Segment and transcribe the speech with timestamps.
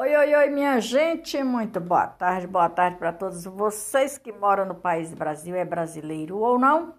[0.00, 4.64] Oi, oi, oi, minha gente, muito boa tarde, boa tarde para todos vocês que moram
[4.64, 6.94] no país Brasil, é brasileiro ou não.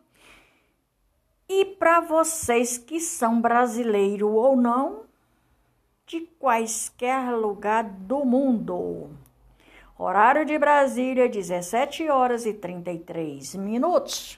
[1.48, 5.06] E para vocês que são brasileiro ou não,
[6.06, 9.12] de quaisquer lugar do mundo.
[9.98, 14.38] Horário de Brasília, 17 horas e 33 minutos.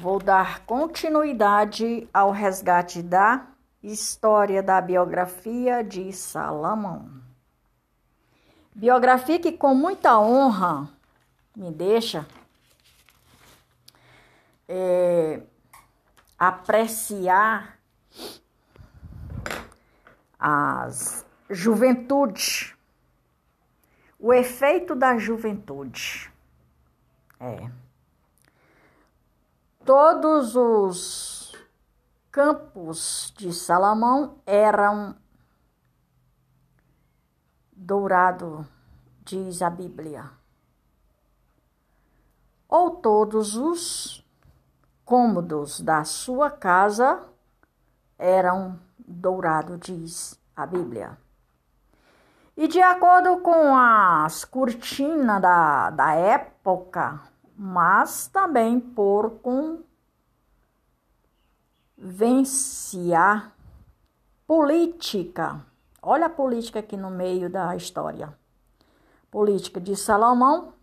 [0.00, 3.51] Vou dar continuidade ao resgate da
[3.82, 7.20] História da biografia de Salomão.
[8.74, 10.88] Biografia que com muita honra
[11.56, 12.26] me deixa
[14.68, 15.42] é,
[16.38, 17.78] apreciar
[20.38, 22.74] as juventude,
[24.18, 26.32] o efeito da juventude.
[27.38, 27.70] É.
[29.84, 31.31] Todos os
[32.32, 35.14] campos de Salomão eram
[37.70, 38.66] dourado,
[39.22, 40.30] diz a Bíblia.
[42.66, 44.26] Ou todos os
[45.04, 47.22] cômodos da sua casa
[48.18, 51.18] eram dourado, diz a Bíblia.
[52.56, 57.20] E de acordo com as cortinas da, da época,
[57.54, 59.82] mas também por com
[62.04, 63.52] vencia
[64.44, 65.64] política.
[66.02, 68.36] Olha a política aqui no meio da história.
[69.30, 70.74] Política de Salomão.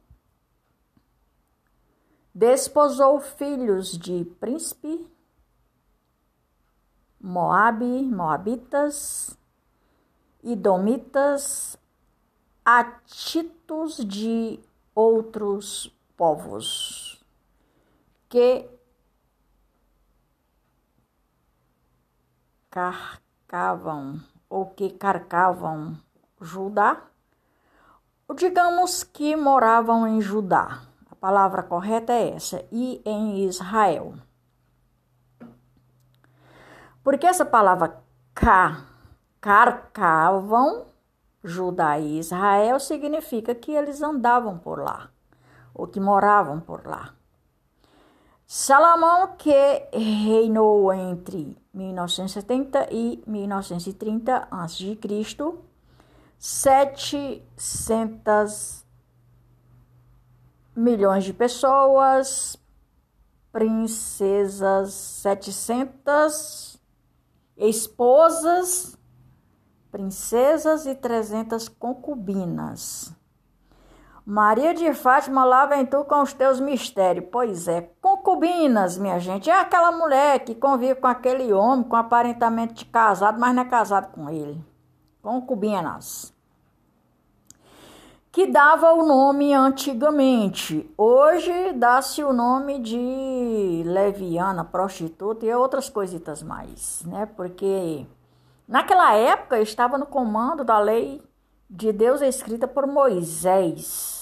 [2.33, 5.05] Desposou filhos de príncipe,
[7.19, 9.37] Moabe, Moabitas,
[10.41, 11.77] Idomitas,
[12.63, 14.57] atitos de
[14.95, 17.21] outros povos,
[18.29, 18.78] que
[22.69, 25.97] carcavam ou que carcavam
[26.41, 27.01] Judá,
[28.35, 30.81] digamos que moravam em Judá.
[31.09, 34.13] A palavra correta é essa, e em Israel.
[37.03, 38.01] Porque essa palavra
[38.33, 38.85] ca,
[39.41, 40.85] carcavam
[41.43, 45.09] Judá e Israel significa que eles andavam por lá,
[45.73, 47.13] ou que moravam por lá.
[48.45, 54.97] Salomão, que reinou entre 1970 e 1930 a.C.,
[56.37, 58.85] 700
[60.75, 62.57] milhões de pessoas,
[63.51, 66.79] princesas, 700
[67.57, 68.95] esposas,
[69.91, 73.18] princesas e 300 concubinas.
[74.29, 77.25] Maria de Fátima, lá vem tu com os teus mistérios.
[77.31, 79.49] Pois é, concubinas, minha gente.
[79.49, 83.65] É aquela mulher que convive com aquele homem com aparentamento de casado, mas não é
[83.65, 84.63] casado com ele.
[85.19, 86.31] Concubinas.
[88.31, 90.87] Que dava o nome antigamente.
[90.95, 97.25] Hoje dá-se o nome de leviana, prostituta e outras coisitas mais, né?
[97.35, 98.05] Porque
[98.67, 101.19] naquela época estava no comando da lei
[101.67, 104.18] de Deus escrita por Moisés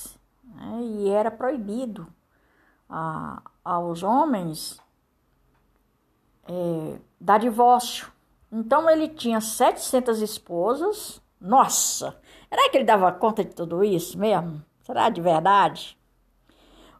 [0.58, 0.82] né?
[0.82, 2.08] e era proibido
[2.90, 4.80] a, aos homens
[6.48, 8.12] é, dar divórcio.
[8.52, 11.22] Então ele tinha 700 esposas.
[11.40, 12.18] Nossa,
[12.50, 14.64] será que ele dava conta de tudo isso mesmo?
[14.82, 15.98] Será de verdade?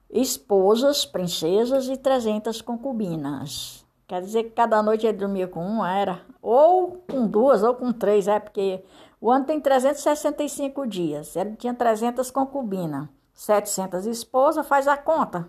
[0.10, 3.86] Esposas, princesas e 300 concubinas.
[4.08, 6.22] Quer dizer que cada noite ele dormia com uma, era?
[6.42, 8.82] Ou com duas, ou com três, é porque
[9.20, 11.36] o ano tem 365 dias.
[11.36, 13.10] Ele tinha 300 concubinas.
[13.38, 15.48] 700 esposas, faz a conta.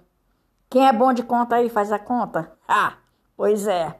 [0.68, 2.52] Quem é bom de conta aí, faz a conta.
[2.68, 2.92] Ah,
[3.34, 3.98] pois é.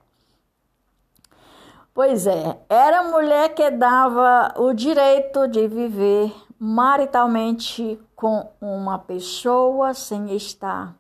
[1.95, 10.37] Pois é, era mulher que dava o direito de viver maritalmente com uma pessoa sem
[10.37, 10.95] estar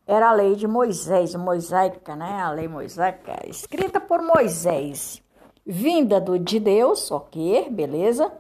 [0.07, 2.41] era a lei de Moisés, mosaica, né?
[2.41, 5.23] A lei mosaica, escrita por Moisés,
[5.67, 8.33] vinda do, de Deus, ok, beleza,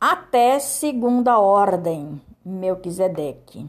[0.00, 3.68] até segunda ordem, Melquisedeque.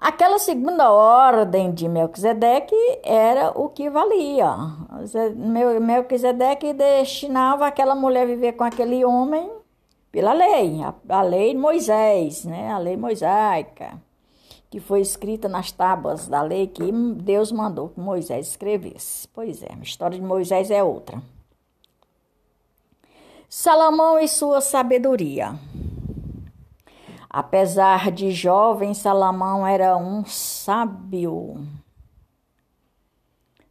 [0.00, 4.54] Aquela segunda ordem de Melquisedeque era o que valia.
[5.80, 9.50] Melquisedeque destinava aquela mulher viver com aquele homem
[10.12, 12.70] pela lei, a, a lei de Moisés, né?
[12.70, 14.00] a lei mosaica.
[14.70, 19.26] que foi escrita nas tábuas da lei que Deus mandou que Moisés escrevesse.
[19.28, 21.20] Pois é, a história de Moisés é outra.
[23.48, 25.58] Salomão e sua sabedoria.
[27.38, 31.64] Apesar de jovem, Salomão era um sábio,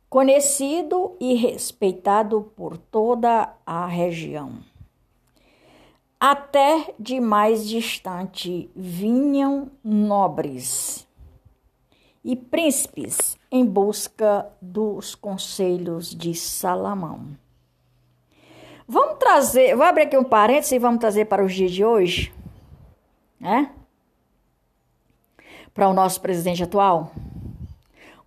[0.09, 4.53] conhecido e respeitado por toda a região.
[6.17, 11.05] Até de mais distante vinham nobres
[12.23, 17.35] e príncipes em busca dos conselhos de Salomão.
[18.87, 22.33] Vamos trazer, vou abrir aqui um parênteses e vamos trazer para os dias de hoje,
[23.39, 23.71] né?
[25.73, 27.11] Para o nosso presidente atual.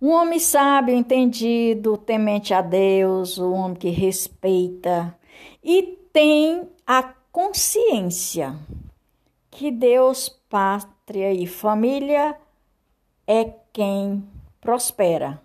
[0.01, 5.15] Um homem sábio, entendido, temente a Deus, um homem que respeita
[5.63, 8.55] e tem a consciência
[9.51, 12.35] que Deus, pátria e família
[13.27, 14.23] é quem
[14.59, 15.39] prospera.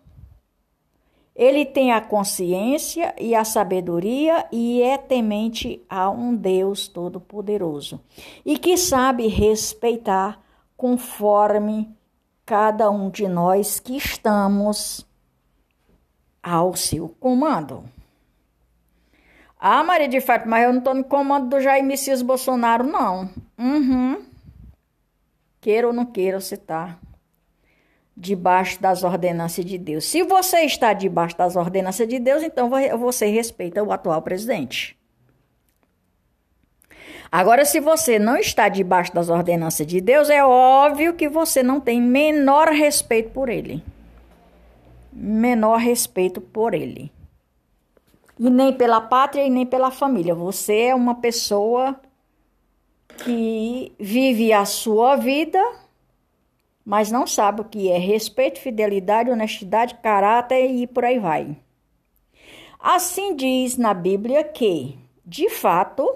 [1.37, 8.01] Ele tem a consciência e a sabedoria e é temente a um Deus todo-poderoso
[8.45, 10.41] e que sabe respeitar
[10.79, 11.95] conforme
[12.47, 15.07] cada um de nós que estamos
[16.43, 17.85] ao seu comando.
[19.61, 23.29] Ah, Maria de Fátima, mas eu não estou no comando do Jair Messias Bolsonaro, não.
[23.59, 24.25] Uhum.
[25.61, 26.99] Queira ou não queira, você está
[28.17, 30.05] debaixo das ordenanças de Deus.
[30.05, 34.97] Se você está debaixo das ordenanças de Deus, então você respeita o atual presidente.
[37.31, 41.81] Agora, se você não está debaixo das ordenanças de Deus, é óbvio que você não
[41.81, 43.83] tem menor respeito por ele.
[45.13, 47.13] Menor respeito por ele
[48.39, 50.35] e nem pela pátria e nem pela família.
[50.35, 51.99] Você é uma pessoa
[53.25, 55.63] que vive a sua vida,
[56.87, 61.57] mas não sabe o que é respeito, fidelidade, honestidade, caráter e por aí vai.
[62.79, 66.09] Assim diz na Bíblia que, de fato,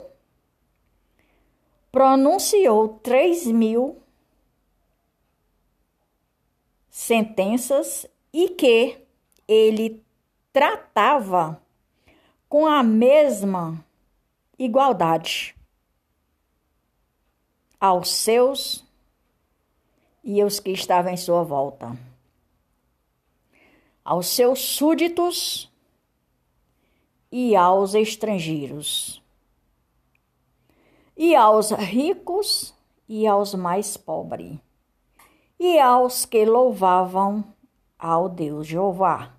[1.90, 4.00] pronunciou três mil
[6.88, 8.96] sentenças e que
[9.48, 10.00] ele
[10.52, 11.60] tratava
[12.48, 13.84] com a mesma
[14.56, 15.56] igualdade
[17.80, 18.88] aos seus
[20.22, 21.96] e aos que estavam em sua volta,
[24.04, 25.70] aos seus súditos
[27.30, 29.22] e aos estrangeiros,
[31.16, 32.74] e aos ricos
[33.08, 34.58] e aos mais pobres,
[35.58, 37.44] e aos que louvavam
[37.98, 39.32] ao Deus Jeová.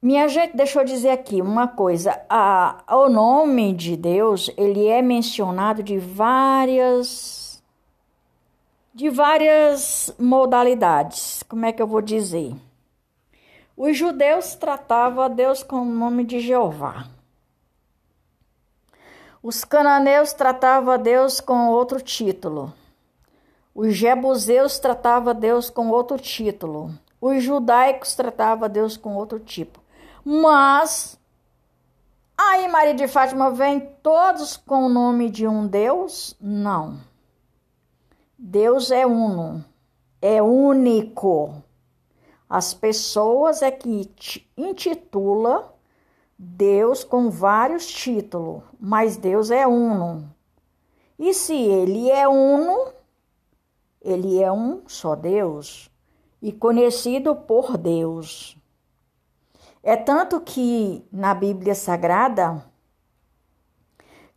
[0.00, 2.20] Minha gente, deixa eu dizer aqui uma coisa.
[2.28, 7.41] A, o nome de Deus, ele é mencionado de várias
[8.94, 11.42] de várias modalidades.
[11.48, 12.54] Como é que eu vou dizer?
[13.76, 17.06] Os judeus tratavam Deus com o nome de Jeová.
[19.42, 22.72] Os cananeus tratavam Deus com outro título.
[23.74, 26.92] Os jebuseus tratavam Deus com outro título.
[27.20, 29.80] Os judaicos tratavam Deus com outro tipo.
[30.24, 31.18] Mas
[32.36, 36.36] aí Maria de Fátima vem todos com o nome de um Deus?
[36.38, 37.00] Não.
[38.44, 39.64] Deus é uno,
[40.20, 41.62] é único.
[42.50, 44.10] As pessoas é que
[44.56, 45.72] intitula
[46.36, 50.28] Deus com vários títulos, mas Deus é uno.
[51.16, 52.92] E se ele é uno,
[54.00, 55.88] ele é um só Deus
[56.42, 58.58] e conhecido por Deus.
[59.84, 62.66] É tanto que na Bíblia Sagrada,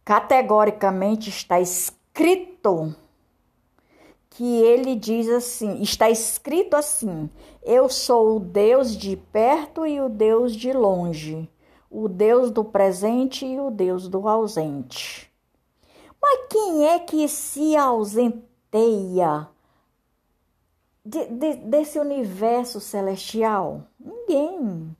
[0.04, 2.96] categoricamente está escrito
[4.36, 7.30] que ele diz assim: está escrito assim:
[7.64, 11.50] Eu sou o Deus de perto e o Deus de longe,
[11.90, 15.32] o Deus do presente e o Deus do ausente.
[16.22, 19.48] Mas quem é que se ausenteia
[21.06, 23.84] de, de, desse universo celestial?
[23.98, 24.96] Ninguém.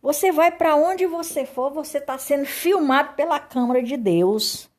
[0.00, 4.70] Você vai para onde você for, você está sendo filmado pela câmara de Deus.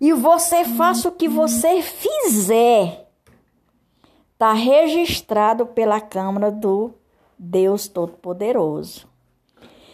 [0.00, 3.09] E você faça o que você fizer.
[4.40, 6.94] Está registrado pela câmara do
[7.38, 9.06] Deus Todo-Poderoso.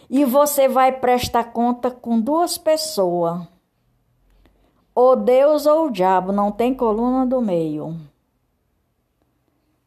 [0.09, 3.45] E você vai prestar conta com duas pessoas.
[4.95, 7.99] Ou Deus ou o diabo, não tem coluna do meio.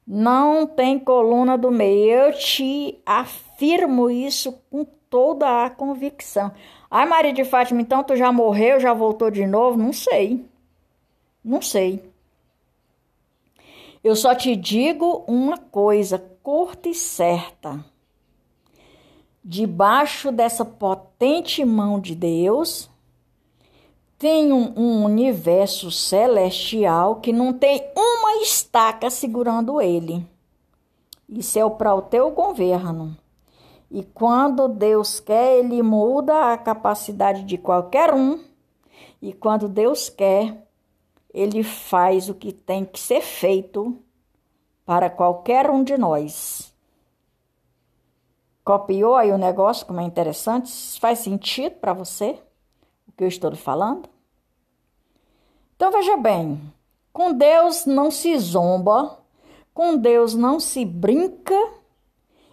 [0.06, 2.10] Não tem coluna do meio.
[2.10, 6.52] Eu te afirmo isso com toda a convicção.
[6.90, 9.78] Ai, Maria de Fátima, então tu já morreu, já voltou de novo?
[9.78, 10.44] Não sei.
[11.42, 12.10] Não sei.
[14.02, 17.84] Eu só te digo uma coisa curta e certa.
[19.44, 22.88] Debaixo dessa potente mão de Deus,
[24.18, 30.26] tem um, um, universo celestial que não tem uma estaca segurando ele.
[31.28, 33.16] Isso é para o teu governo.
[33.90, 38.40] E quando Deus quer, ele muda a capacidade de qualquer um.
[39.20, 40.69] E quando Deus quer,
[41.32, 43.98] ele faz o que tem que ser feito
[44.84, 46.74] para qualquer um de nós.
[48.64, 50.70] Copiou aí o negócio, como é interessante?
[51.00, 52.38] Faz sentido para você
[53.08, 54.08] o que eu estou falando?
[55.76, 56.60] Então veja bem,
[57.12, 59.18] com Deus não se zomba,
[59.72, 61.54] com Deus não se brinca,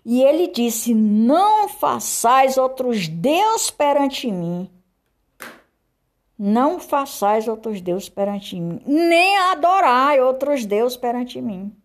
[0.06, 4.70] e ele disse: Não façais outros deuses perante mim.
[6.38, 11.76] Não façais outros deuses perante mim, nem adorai outros deuses perante mim.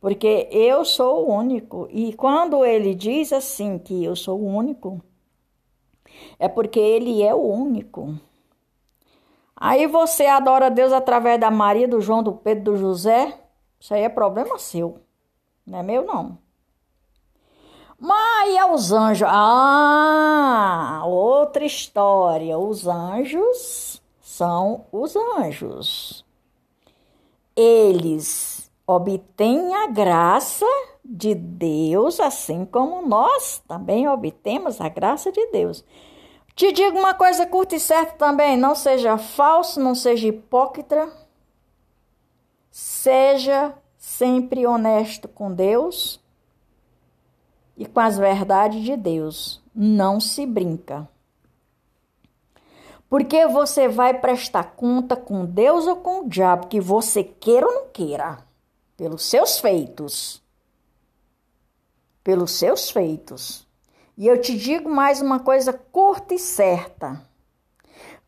[0.00, 1.88] Porque eu sou o único.
[1.90, 5.00] E quando ele diz assim que eu sou o único,
[6.38, 8.18] é porque ele é o único.
[9.56, 13.38] Aí você adora Deus através da Maria, do João, do Pedro, do José.
[13.78, 15.00] Isso aí é problema seu.
[15.66, 16.38] Não é meu, não.
[18.00, 19.28] Mas e os anjos?
[19.30, 22.58] Ah, outra história.
[22.58, 26.24] Os anjos são os anjos.
[27.54, 30.64] Eles obtêm a graça
[31.04, 35.84] de Deus, assim como nós também obtemos a graça de Deus.
[36.54, 41.12] Te digo uma coisa curta e certa também: não seja falso, não seja hipócrita,
[42.70, 46.18] seja sempre honesto com Deus
[47.80, 49.58] e com as verdades de Deus.
[49.74, 51.08] Não se brinca.
[53.08, 57.72] Porque você vai prestar conta com Deus ou com o diabo, que você queira ou
[57.72, 58.44] não queira,
[58.98, 60.42] pelos seus feitos.
[62.22, 63.66] Pelos seus feitos.
[64.14, 67.26] E eu te digo mais uma coisa curta e certa.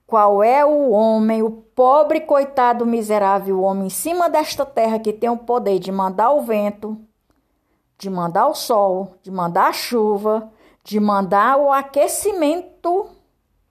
[0.07, 5.29] Qual é o homem, o pobre, coitado, miserável homem em cima desta terra que tem
[5.29, 6.99] o poder de mandar o vento,
[7.99, 10.53] de mandar o sol, de mandar a chuva,
[10.85, 13.09] de mandar o aquecimento,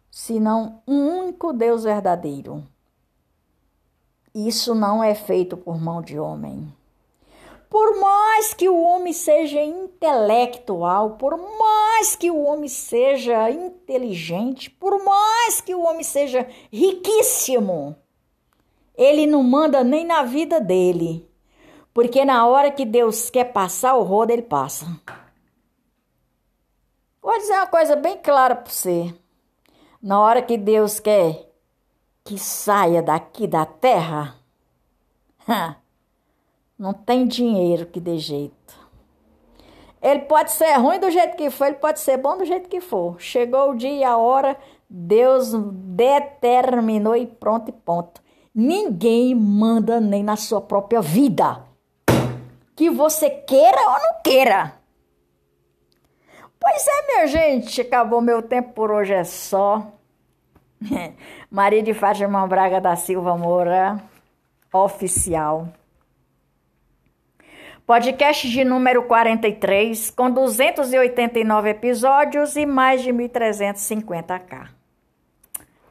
[0.09, 2.63] senão um único Deus verdadeiro.
[4.33, 6.73] Isso não é feito por mão de homem.
[7.69, 15.01] Por mais que o homem seja intelectual, por mais que o homem seja inteligente, por
[15.03, 17.95] mais que o homem seja riquíssimo,
[18.93, 21.30] ele não manda nem na vida dele.
[21.93, 24.85] Porque na hora que Deus quer passar o rodo, ele passa.
[27.21, 29.13] Vou dizer uma coisa bem clara para você.
[30.01, 31.47] Na hora que Deus quer
[32.23, 34.35] que saia daqui da terra,
[36.79, 38.79] não tem dinheiro que dê jeito.
[40.01, 42.81] Ele pode ser ruim do jeito que for, ele pode ser bom do jeito que
[42.81, 43.21] for.
[43.21, 44.57] Chegou o dia, a hora,
[44.89, 48.21] Deus determinou e pronto e ponto.
[48.55, 51.70] Ninguém manda nem na sua própria vida
[52.75, 54.73] que você queira ou não queira.
[56.59, 59.91] Pois é, minha gente, acabou meu tempo por hoje é só.
[61.49, 64.01] Maria de Fátima Braga da Silva Moura,
[64.71, 65.67] oficial.
[67.85, 74.80] Podcast de número 43, com 289 episódios e mais de 1.350k.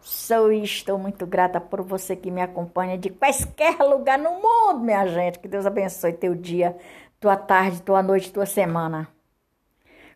[0.00, 4.80] Sou e estou muito grata por você que me acompanha de quaisquer lugar no mundo,
[4.80, 5.38] minha gente.
[5.38, 6.76] Que Deus abençoe teu dia,
[7.20, 9.08] tua tarde, tua noite, tua semana.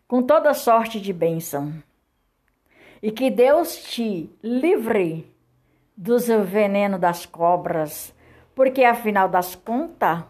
[0.07, 1.73] Com toda sorte de bênção.
[3.01, 5.31] E que Deus te livre
[5.95, 8.13] dos venenos das cobras,
[8.55, 10.23] porque afinal das contas,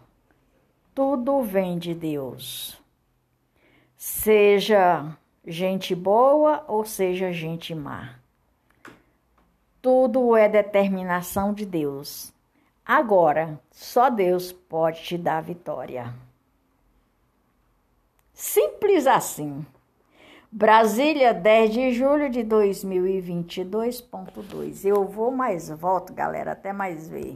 [0.94, 2.80] tudo vem de Deus.
[3.96, 8.25] Seja gente boa ou seja gente má.
[9.86, 12.34] Tudo é determinação de Deus.
[12.84, 16.12] Agora, só Deus pode te dar vitória.
[18.34, 19.64] Simples assim.
[20.50, 24.84] Brasília, 10 de julho de 2022.2.
[24.84, 26.50] Eu vou mais volto, galera.
[26.50, 27.32] Até mais ver.